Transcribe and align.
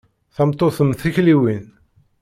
Tameṭṭut 0.35 0.77
mm 0.83 0.91
tikliwin. 0.99 1.65